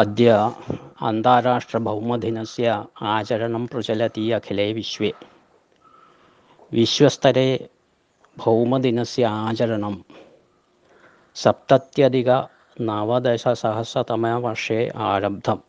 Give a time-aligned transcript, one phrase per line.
[0.00, 0.28] अद्य
[1.08, 2.68] अन्ताराष्ट्रभौमदिनस्य
[3.14, 5.10] आचरणं प्रचलति अखिले विश्वे
[6.78, 7.48] विश्वस्तरे
[8.38, 9.96] भौमदिनस्य आचरणं
[11.42, 14.78] सप्तत्यधिकनवदशसहस्रतमे वर्षे
[15.10, 15.62] आरब्धम्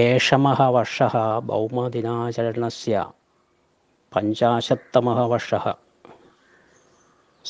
[0.00, 1.14] एषमः वर्षः
[1.50, 2.94] भौमदिनाचरणस्य
[4.14, 5.66] पञ्चाशत्तमः वर्षः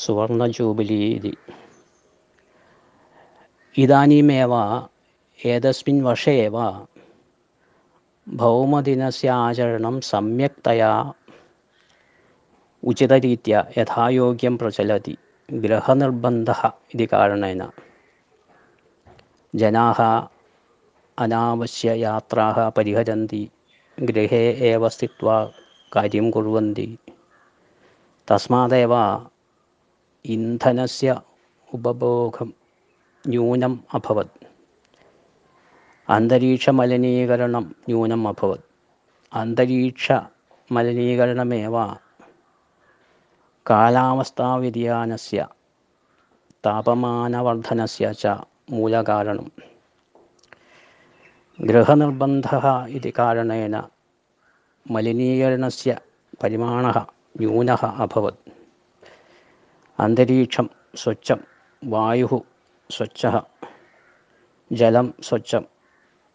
[0.03, 1.33] सुवर्णजूबिली इति
[3.80, 4.52] ഇതാനീമേവ
[5.40, 6.56] ഏതസ്മിൻ വഷേവ
[8.26, 10.90] ഭൗമദിനസ്യ ആചരണം സമ്യക്തയാ
[12.82, 15.14] ഉചിതരീത്യ യഥായോഗ്യം പ്രചലതി
[15.48, 16.50] ഗൃഹനിർബന്ധ
[16.94, 17.62] ഇതി കാരണേന.
[19.54, 19.98] ജനാഹ
[21.18, 23.42] അനാവശ്യ യാത്രാഹ പരിഹരന്തി
[23.98, 25.36] ഗൃഹേ ഏവ സ്ഥിത്വാ
[25.96, 26.88] കാര്യം കുറുവന്തി
[28.28, 28.94] തസ്മാദേവ
[30.24, 31.10] ഇന്ധനസ്യ
[31.68, 32.50] ഉപഭോഗം
[33.28, 34.26] ന്യൂനം അഭവത്.
[36.08, 38.60] അന്തരീക്ഷ മലിനീകരണം ന്യൂനം അഭവത്.
[39.34, 40.12] അന്തരീക്ഷ
[40.72, 41.94] മലിനീകരണമേവ
[43.70, 45.48] കാലാവസ്ഥാ വ്യതിയാനസ്യ
[46.66, 48.26] താപമാനവർദ്ധനസ്യ ച
[48.70, 49.52] മൂലകാരണം.
[51.60, 52.48] ഗൃഹനിർബന്ധ
[52.88, 53.82] ഇതി കാരണേന
[54.90, 55.96] മലിനീകരണസ്യ
[56.42, 58.34] പരിമാണ ന്യൂന അഭവത്.
[60.00, 61.40] അന്തരീക്ഷം സ്വച്ഛം
[61.84, 62.44] വായു
[62.89, 63.41] स्वच्छः
[64.71, 65.65] जलं स्वच्छम्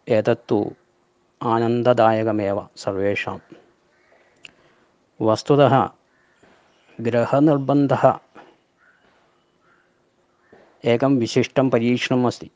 [0.07, 0.59] एतत्तु
[1.41, 3.37] आनन्ददायकमेव सर्वेषां
[5.19, 5.75] वस्तुतः
[6.99, 8.05] गृहनिर्बन्धः
[10.93, 12.49] एकं विशिष्टं परीक्षणम् अस्ति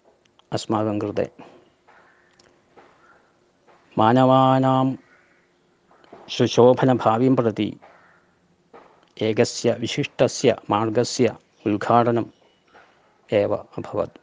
[0.54, 1.30] अस्माकं कृते
[3.98, 4.86] मानवानां
[6.38, 7.68] सुशोभनभाविं प्रति
[9.28, 11.36] एकस्य विशिष्टस्य मार्गस्य
[11.68, 12.26] उद्घाटनम्
[13.33, 14.19] एव अभवत्।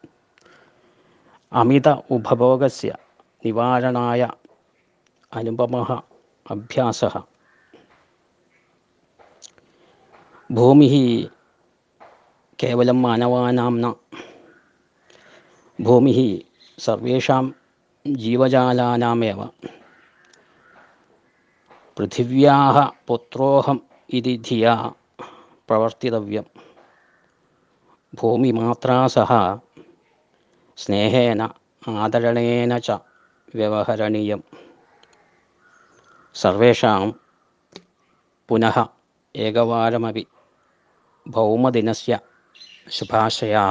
[1.51, 2.97] अमित उपभोगस्य
[3.45, 4.29] निवारणाय
[5.31, 6.01] अनुपमः
[6.51, 7.21] अभ्यासः।
[10.51, 11.27] भूमिः
[12.59, 13.95] केवलं मानवानां न।
[15.81, 16.39] भूमिः
[16.79, 17.51] सर्वेषां
[18.07, 19.49] जीवजालानामेव।
[21.97, 23.79] पृथिव्याः पुत्रोऽहम्
[24.09, 24.93] इति धिया
[25.67, 26.43] प्रवर्तितव्यं
[28.19, 29.31] ഭൂമിമാത്രാ സഹ
[30.77, 31.49] സ്നേഹേന
[31.89, 32.91] ആദരണേന ച
[33.55, 34.43] വ്യവഹരണീയം.
[36.35, 37.19] സർവേഷാം
[38.49, 38.77] പുനഃ
[39.35, 40.27] ഏകവാരമപി
[41.27, 42.19] ഭൗമദിനസ്യ
[42.89, 43.63] ശുഭാശയാ.